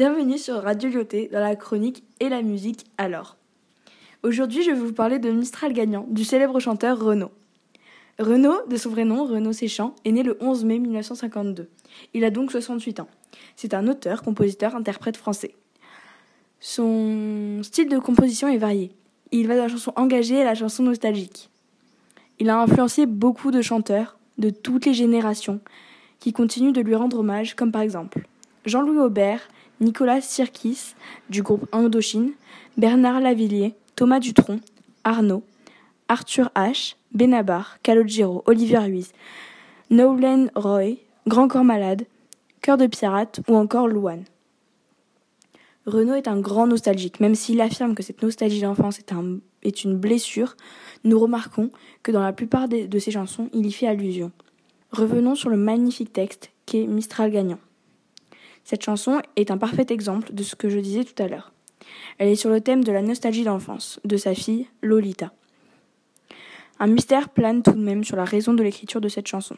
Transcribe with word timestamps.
Bienvenue 0.00 0.38
sur 0.38 0.62
Radio 0.62 0.88
Lyoté 0.88 1.28
dans 1.30 1.40
la 1.40 1.54
chronique 1.56 2.04
et 2.20 2.30
la 2.30 2.40
musique 2.40 2.86
alors. 2.96 3.36
Aujourd'hui, 4.22 4.62
je 4.62 4.70
vais 4.70 4.80
vous 4.80 4.94
parler 4.94 5.18
de 5.18 5.30
Mistral 5.30 5.74
gagnant 5.74 6.06
du 6.08 6.24
célèbre 6.24 6.58
chanteur 6.58 6.98
Renaud. 6.98 7.30
Renaud, 8.18 8.66
de 8.66 8.78
son 8.78 8.88
vrai 8.88 9.04
nom, 9.04 9.26
Renaud 9.26 9.52
Séchant, 9.52 9.94
est 10.06 10.12
né 10.12 10.22
le 10.22 10.38
11 10.40 10.64
mai 10.64 10.78
1952. 10.78 11.68
Il 12.14 12.24
a 12.24 12.30
donc 12.30 12.50
68 12.50 13.00
ans. 13.00 13.08
C'est 13.56 13.74
un 13.74 13.86
auteur, 13.88 14.22
compositeur, 14.22 14.74
interprète 14.74 15.18
français. 15.18 15.54
Son 16.60 17.60
style 17.62 17.90
de 17.90 17.98
composition 17.98 18.48
est 18.48 18.56
varié. 18.56 18.92
Il 19.32 19.48
va 19.48 19.54
de 19.54 19.60
la 19.60 19.68
chanson 19.68 19.92
engagée 19.96 20.40
à 20.40 20.44
la 20.44 20.54
chanson 20.54 20.82
nostalgique. 20.82 21.50
Il 22.38 22.48
a 22.48 22.58
influencé 22.58 23.04
beaucoup 23.04 23.50
de 23.50 23.60
chanteurs 23.60 24.16
de 24.38 24.48
toutes 24.48 24.86
les 24.86 24.94
générations 24.94 25.60
qui 26.20 26.32
continuent 26.32 26.72
de 26.72 26.80
lui 26.80 26.94
rendre 26.94 27.18
hommage, 27.18 27.54
comme 27.54 27.70
par 27.70 27.82
exemple 27.82 28.22
Jean-Louis 28.66 28.98
Aubert, 28.98 29.40
Nicolas 29.80 30.20
Sirkis 30.20 30.94
du 31.30 31.42
groupe 31.42 31.66
Indochine, 31.72 32.32
Bernard 32.76 33.20
Lavillier, 33.20 33.74
Thomas 33.96 34.20
Dutronc, 34.20 34.60
Arnaud, 35.04 35.42
Arthur 36.08 36.50
H, 36.54 36.96
Benabar, 37.12 37.78
Calogero, 37.82 38.42
Olivier 38.46 38.78
Ruiz, 38.78 39.12
Nolan 39.90 40.48
Roy, 40.54 40.98
Grand 41.26 41.48
Corps 41.48 41.64
Malade, 41.64 42.06
Cœur 42.60 42.76
de 42.76 42.86
Pirate 42.86 43.40
ou 43.48 43.56
encore 43.56 43.88
Louane. 43.88 44.24
Renaud 45.86 46.14
est 46.14 46.28
un 46.28 46.38
grand 46.38 46.66
nostalgique, 46.66 47.20
même 47.20 47.34
s'il 47.34 47.60
affirme 47.60 47.94
que 47.94 48.02
cette 48.02 48.22
nostalgie 48.22 48.60
d'enfance 48.60 48.98
est, 48.98 49.12
est, 49.62 49.84
une 49.84 49.96
blessure, 49.96 50.56
nous 51.04 51.18
remarquons 51.18 51.70
que 52.02 52.12
dans 52.12 52.20
la 52.20 52.34
plupart 52.34 52.68
de 52.68 52.98
ses 52.98 53.10
chansons, 53.10 53.48
il 53.54 53.64
y 53.64 53.72
fait 53.72 53.86
allusion. 53.86 54.30
Revenons 54.92 55.34
sur 55.34 55.48
le 55.48 55.56
magnifique 55.56 56.12
texte 56.12 56.50
qu'est 56.66 56.86
Mistral 56.86 57.30
gagnant. 57.30 57.58
Cette 58.70 58.84
chanson 58.84 59.20
est 59.34 59.50
un 59.50 59.58
parfait 59.58 59.86
exemple 59.90 60.32
de 60.32 60.44
ce 60.44 60.54
que 60.54 60.68
je 60.68 60.78
disais 60.78 61.02
tout 61.02 61.20
à 61.20 61.26
l'heure. 61.26 61.50
Elle 62.18 62.28
est 62.28 62.36
sur 62.36 62.50
le 62.50 62.60
thème 62.60 62.84
de 62.84 62.92
la 62.92 63.02
nostalgie 63.02 63.42
d'enfance 63.42 63.98
de 64.04 64.16
sa 64.16 64.32
fille, 64.32 64.68
Lolita. 64.80 65.32
Un 66.78 66.86
mystère 66.86 67.30
plane 67.30 67.64
tout 67.64 67.72
de 67.72 67.80
même 67.80 68.04
sur 68.04 68.14
la 68.14 68.22
raison 68.22 68.54
de 68.54 68.62
l'écriture 68.62 69.00
de 69.00 69.08
cette 69.08 69.26
chanson. 69.26 69.56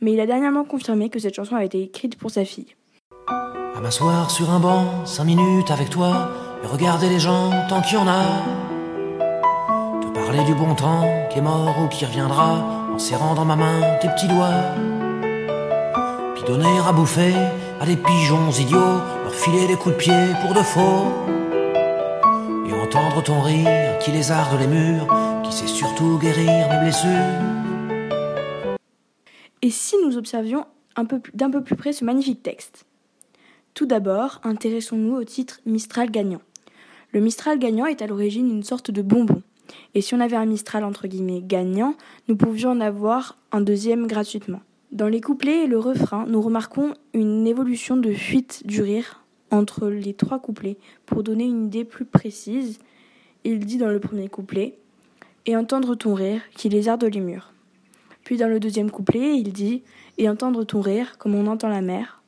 Mais 0.00 0.12
il 0.12 0.20
a 0.20 0.26
dernièrement 0.26 0.62
confirmé 0.62 1.10
que 1.10 1.18
cette 1.18 1.34
chanson 1.34 1.56
avait 1.56 1.66
été 1.66 1.82
écrite 1.82 2.16
pour 2.16 2.30
sa 2.30 2.44
fille. 2.44 2.76
À 3.74 3.80
m'asseoir 3.80 4.30
sur 4.30 4.52
un 4.52 4.60
banc, 4.60 5.04
cinq 5.04 5.24
minutes 5.24 5.72
avec 5.72 5.90
toi, 5.90 6.30
regarder 6.62 7.08
les 7.08 7.18
gens 7.18 7.50
tant 7.68 7.82
qu'il 7.82 7.94
y 7.94 8.00
en 8.00 8.06
a. 8.06 8.22
Te 10.00 10.06
parler 10.14 10.44
du 10.44 10.54
bon 10.54 10.76
temps 10.76 11.02
qui 11.32 11.40
est 11.40 11.42
mort 11.42 11.74
ou 11.82 11.88
qui 11.88 12.06
reviendra, 12.06 12.88
en 12.94 13.00
serrant 13.00 13.34
dans 13.34 13.44
ma 13.44 13.56
main 13.56 13.96
tes 14.00 14.06
petits 14.10 14.28
doigts. 14.28 14.62
Puis 16.36 16.44
donner 16.44 16.78
à 16.86 16.92
bouffer 16.92 17.34
à 17.80 17.86
des 17.86 17.96
pigeons 17.96 18.50
idiots, 18.50 19.00
leur 19.24 19.34
filer 19.34 19.66
des 19.66 19.76
coups 19.76 19.94
de 19.94 20.00
pied 20.00 20.26
pour 20.40 20.54
de 20.54 20.62
faux. 20.62 21.12
Et 22.66 22.72
entendre 22.72 23.22
ton 23.22 23.40
rire 23.40 23.98
qui 24.00 24.10
lézarde 24.10 24.58
les 24.58 24.66
murs, 24.66 25.06
qui 25.44 25.52
sait 25.52 25.66
surtout 25.66 26.18
guérir 26.18 26.68
mes 26.70 26.80
blessures. 26.80 28.76
Et 29.62 29.70
si 29.70 29.96
nous 30.04 30.16
observions 30.16 30.64
d'un 30.96 31.04
peu, 31.04 31.20
peu 31.20 31.62
plus 31.62 31.76
près 31.76 31.92
ce 31.92 32.04
magnifique 32.04 32.42
texte? 32.42 32.86
Tout 33.74 33.86
d'abord, 33.86 34.40
intéressons-nous 34.42 35.14
au 35.14 35.24
titre 35.24 35.60
Mistral 35.66 36.10
gagnant. 36.10 36.40
Le 37.12 37.20
Mistral 37.20 37.58
gagnant 37.58 37.86
est 37.86 38.00
à 38.00 38.06
l'origine 38.06 38.50
une 38.50 38.62
sorte 38.62 38.90
de 38.90 39.02
bonbon. 39.02 39.42
Et 39.94 40.00
si 40.00 40.14
on 40.14 40.20
avait 40.20 40.36
un 40.36 40.46
Mistral 40.46 40.84
entre 40.84 41.08
guillemets 41.08 41.42
gagnant, 41.42 41.94
nous 42.28 42.36
pouvions 42.36 42.70
en 42.70 42.80
avoir 42.80 43.36
un 43.52 43.60
deuxième 43.60 44.06
gratuitement. 44.06 44.60
Dans 44.92 45.08
les 45.08 45.20
couplets 45.20 45.64
et 45.64 45.66
le 45.66 45.78
refrain, 45.78 46.26
nous 46.28 46.40
remarquons 46.40 46.94
une 47.12 47.46
évolution 47.46 47.96
de 47.96 48.12
fuite 48.12 48.66
du 48.66 48.82
rire 48.82 49.24
entre 49.50 49.88
les 49.88 50.14
trois 50.14 50.38
couplets. 50.38 50.78
Pour 51.06 51.22
donner 51.22 51.44
une 51.44 51.66
idée 51.66 51.84
plus 51.84 52.04
précise, 52.04 52.78
il 53.44 53.58
dit 53.66 53.78
dans 53.78 53.88
le 53.88 53.98
premier 53.98 54.28
couplet 54.28 54.78
Et 55.44 55.56
entendre 55.56 55.96
ton 55.96 56.14
rire 56.14 56.40
qui 56.54 56.68
lézarde 56.68 57.04
les 57.04 57.20
murs. 57.20 57.52
Puis 58.22 58.36
dans 58.36 58.48
le 58.48 58.60
deuxième 58.60 58.90
couplet, 58.90 59.36
il 59.36 59.52
dit 59.52 59.82
Et 60.18 60.28
entendre 60.28 60.64
ton 60.64 60.80
rire 60.80 61.18
comme 61.18 61.34
on 61.34 61.48
entend 61.48 61.68
la 61.68 61.82
mer, 61.82 62.22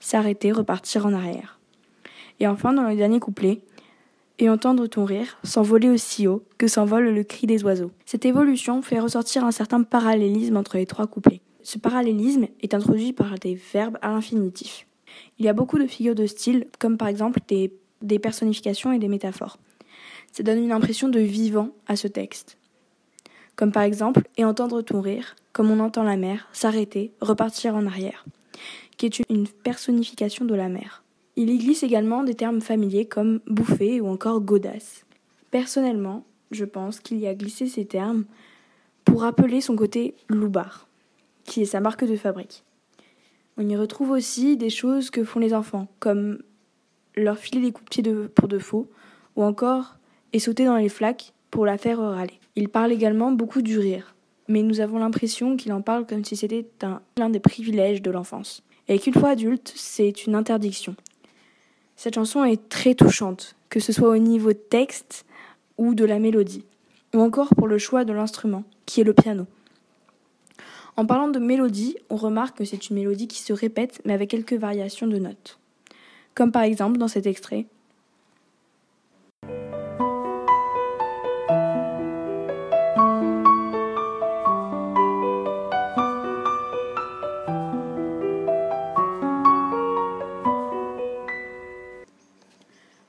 s'arrêter, 0.00 0.50
repartir 0.50 1.06
en 1.06 1.12
arrière. 1.12 1.60
Et 2.40 2.48
enfin, 2.48 2.72
dans 2.72 2.88
le 2.88 2.96
dernier 2.96 3.20
couplet, 3.20 3.60
et 4.40 4.48
entendre 4.48 4.86
ton 4.86 5.04
rire 5.04 5.38
s'envoler 5.44 5.90
aussi 5.90 6.26
haut 6.26 6.42
que 6.58 6.66
s'envole 6.66 7.10
le 7.10 7.24
cri 7.24 7.46
des 7.46 7.62
oiseaux. 7.62 7.92
Cette 8.06 8.24
évolution 8.24 8.82
fait 8.82 8.98
ressortir 8.98 9.44
un 9.44 9.52
certain 9.52 9.82
parallélisme 9.82 10.56
entre 10.56 10.76
les 10.76 10.86
trois 10.86 11.06
couplets. 11.06 11.42
Ce 11.62 11.78
parallélisme 11.78 12.46
est 12.60 12.74
introduit 12.74 13.12
par 13.12 13.38
des 13.38 13.54
verbes 13.54 13.98
à 14.02 14.10
l'infinitif. 14.10 14.86
Il 15.38 15.44
y 15.44 15.48
a 15.48 15.52
beaucoup 15.52 15.78
de 15.78 15.86
figures 15.86 16.14
de 16.14 16.26
style, 16.26 16.66
comme 16.78 16.96
par 16.96 17.08
exemple 17.08 17.40
des, 17.48 18.18
personnifications 18.18 18.92
et 18.92 18.98
des 18.98 19.08
métaphores. 19.08 19.58
Ça 20.32 20.42
donne 20.42 20.62
une 20.62 20.72
impression 20.72 21.08
de 21.08 21.20
vivant 21.20 21.70
à 21.86 21.96
ce 21.96 22.08
texte. 22.08 22.56
Comme 23.56 23.72
par 23.72 23.82
exemple, 23.82 24.22
et 24.36 24.44
entendre 24.44 24.80
ton 24.80 25.00
rire, 25.00 25.36
comme 25.52 25.70
on 25.70 25.80
entend 25.80 26.04
la 26.04 26.16
mer, 26.16 26.48
s'arrêter, 26.52 27.12
repartir 27.20 27.74
en 27.74 27.86
arrière, 27.86 28.24
qui 28.96 29.06
est 29.06 29.20
une 29.28 29.48
personnification 29.48 30.44
de 30.44 30.54
la 30.54 30.68
mer. 30.68 31.02
Il 31.36 31.50
y 31.50 31.58
glisse 31.58 31.82
également 31.82 32.22
des 32.22 32.34
termes 32.34 32.60
familiers 32.60 33.06
comme 33.06 33.40
bouffer 33.46 34.00
ou 34.00 34.08
encore 34.08 34.40
godasse. 34.40 35.04
Personnellement, 35.50 36.24
je 36.50 36.64
pense 36.64 37.00
qu'il 37.00 37.18
y 37.18 37.26
a 37.26 37.34
glissé 37.34 37.66
ces 37.66 37.84
termes 37.84 38.24
pour 39.04 39.22
rappeler 39.22 39.60
son 39.60 39.76
côté 39.76 40.14
loupard 40.28 40.86
qui 41.50 41.62
est 41.62 41.66
sa 41.66 41.80
marque 41.80 42.04
de 42.04 42.14
fabrique. 42.14 42.62
On 43.56 43.68
y 43.68 43.76
retrouve 43.76 44.12
aussi 44.12 44.56
des 44.56 44.70
choses 44.70 45.10
que 45.10 45.24
font 45.24 45.40
les 45.40 45.52
enfants, 45.52 45.88
comme 45.98 46.38
leur 47.16 47.38
filer 47.38 47.60
des 47.60 47.72
coups 47.72 47.86
de 47.86 48.02
pied 48.02 48.28
pour 48.36 48.46
de 48.46 48.60
faux, 48.60 48.88
ou 49.34 49.42
encore 49.42 49.96
et 50.32 50.38
sauter 50.38 50.64
dans 50.64 50.76
les 50.76 50.88
flaques 50.88 51.32
pour 51.50 51.66
la 51.66 51.76
faire 51.76 51.98
râler. 51.98 52.38
Il 52.54 52.68
parle 52.68 52.92
également 52.92 53.32
beaucoup 53.32 53.62
du 53.62 53.80
rire, 53.80 54.14
mais 54.46 54.62
nous 54.62 54.78
avons 54.78 55.00
l'impression 55.00 55.56
qu'il 55.56 55.72
en 55.72 55.82
parle 55.82 56.06
comme 56.06 56.24
si 56.24 56.36
c'était 56.36 56.68
l'un 57.18 57.30
des 57.30 57.40
privilèges 57.40 58.00
de 58.00 58.12
l'enfance, 58.12 58.62
et 58.86 59.00
qu'une 59.00 59.14
fois 59.14 59.30
adulte, 59.30 59.72
c'est 59.74 60.26
une 60.26 60.36
interdiction. 60.36 60.94
Cette 61.96 62.14
chanson 62.14 62.44
est 62.44 62.68
très 62.68 62.94
touchante, 62.94 63.56
que 63.70 63.80
ce 63.80 63.92
soit 63.92 64.08
au 64.08 64.18
niveau 64.18 64.52
texte 64.52 65.26
ou 65.78 65.96
de 65.96 66.04
la 66.04 66.20
mélodie, 66.20 66.64
ou 67.12 67.18
encore 67.18 67.56
pour 67.56 67.66
le 67.66 67.78
choix 67.78 68.04
de 68.04 68.12
l'instrument, 68.12 68.62
qui 68.86 69.00
est 69.00 69.04
le 69.04 69.14
piano. 69.14 69.48
En 70.96 71.06
parlant 71.06 71.28
de 71.28 71.38
mélodie, 71.38 71.96
on 72.10 72.16
remarque 72.16 72.58
que 72.58 72.64
c'est 72.64 72.90
une 72.90 72.96
mélodie 72.96 73.28
qui 73.28 73.40
se 73.40 73.52
répète 73.52 74.00
mais 74.04 74.12
avec 74.12 74.30
quelques 74.30 74.54
variations 74.54 75.06
de 75.06 75.18
notes. 75.18 75.58
Comme 76.34 76.52
par 76.52 76.62
exemple 76.62 76.98
dans 76.98 77.08
cet 77.08 77.26
extrait. 77.26 77.66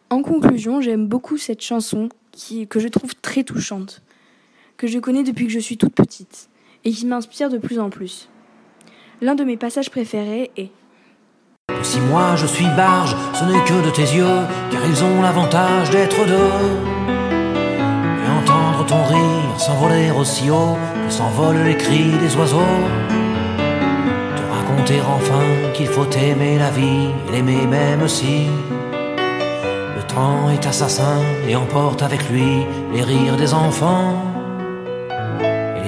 En 0.09 0.23
conclusion, 0.23 0.81
j'aime 0.81 1.07
beaucoup 1.07 1.37
cette 1.37 1.61
chanson 1.61 2.09
que 2.69 2.79
je 2.79 2.87
trouve 2.87 3.15
très 3.15 3.43
touchante, 3.43 4.01
que 4.77 4.87
je 4.87 4.99
connais 4.99 5.23
depuis 5.23 5.45
que 5.45 5.51
je 5.51 5.59
suis 5.59 5.77
toute 5.77 5.93
petite 5.93 6.50
et 6.83 6.91
qui 6.91 7.05
m'inspire 7.05 7.49
de 7.49 7.57
plus 7.57 7.79
en 7.79 7.89
plus. 7.89 8.29
L'un 9.21 9.35
de 9.35 9.43
mes 9.43 9.57
passages 9.57 9.91
préférés 9.91 10.51
est 10.57 10.71
Si 11.83 11.99
moi 11.99 12.35
je 12.35 12.47
suis 12.47 12.65
barge, 12.75 13.15
ce 13.33 13.43
n'est 13.45 13.63
que 13.65 13.85
de 13.85 13.91
tes 13.91 14.15
yeux, 14.15 14.41
car 14.71 14.81
ils 14.87 15.03
ont 15.03 15.21
l'avantage 15.21 15.91
d'être 15.91 16.25
deux. 16.25 16.51
Et 18.23 18.29
entendre 18.41 18.85
ton 18.87 19.03
rire 19.03 19.59
s'envoler 19.59 20.09
aussi 20.11 20.49
haut 20.49 20.77
que 21.05 21.13
s'envolent 21.13 21.63
les 21.63 21.77
cris 21.77 22.11
des 22.19 22.35
oiseaux. 22.35 22.77
Te 24.35 24.41
raconter 24.51 25.01
enfin 25.01 25.71
qu'il 25.73 25.87
faut 25.87 26.09
aimer 26.09 26.57
la 26.57 26.71
vie 26.71 27.09
l'aimer 27.31 27.67
même 27.67 28.07
si 28.07 28.47
le 29.95 30.03
temps 30.07 30.49
est 30.49 30.65
assassin 30.65 31.19
et 31.47 31.55
emporte 31.55 32.01
avec 32.01 32.27
lui 32.29 32.65
les 32.93 33.03
rires 33.03 33.37
des 33.37 33.53
enfants 33.53 34.30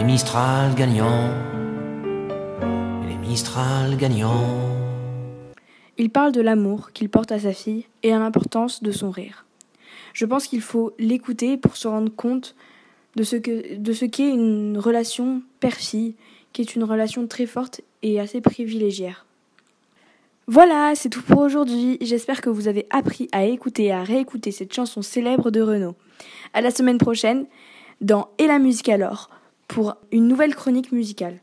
les 0.04 0.12
Mistral 0.12 0.76
gagnants, 0.76 1.30
les 3.08 3.16
Mistral 3.26 3.96
gagnants. 3.96 4.60
Il 5.98 6.10
parle 6.10 6.34
de 6.34 6.42
l'amour 6.42 6.92
qu'il 6.92 7.08
porte 7.08 7.32
à 7.32 7.40
sa 7.40 7.54
fille 7.54 7.86
et 8.04 8.12
à 8.12 8.20
l'importance 8.20 8.84
de 8.84 8.92
son 8.92 9.12
rire. 9.12 9.46
Je 10.14 10.26
pense 10.26 10.48
qu'il 10.48 10.60
faut 10.60 10.94
l'écouter 11.00 11.56
pour 11.56 11.78
se 11.78 11.88
rendre 11.88 12.14
compte 12.14 12.54
de 13.16 13.24
ce 13.24 13.38
qu'est 13.38 14.30
une 14.30 14.78
relation 14.78 15.42
père-fille, 15.62 16.16
qui 16.52 16.62
est 16.62 16.76
une 16.76 16.84
relation 16.84 17.26
très 17.26 17.46
forte 17.46 17.80
et 18.02 18.20
assez 18.20 18.42
privilégiée. 18.42 19.16
Voilà, 20.48 20.96
c'est 20.96 21.10
tout 21.10 21.22
pour 21.22 21.40
aujourd'hui. 21.40 21.98
J'espère 22.02 22.42
que 22.42 22.50
vous 22.50 22.68
avez 22.68 22.88
appris 22.90 23.30
à 23.32 23.46
écouter 23.46 23.86
et 23.86 23.94
à 23.94 24.04
réécouter 24.04 24.52
cette 24.52 24.74
chanson 24.74 25.02
célèbre 25.02 25.50
de 25.50 25.62
Renaud. 25.62 25.96
À 26.54 26.60
la 26.60 26.72
semaine 26.72 26.98
prochaine 26.98 27.46
dans 28.02 28.28
Et 28.38 28.48
la 28.48 28.60
musique 28.60 28.90
alors 28.90 29.30
pour 29.74 29.96
une 30.12 30.28
nouvelle 30.28 30.54
chronique 30.54 30.92
musicale. 30.92 31.42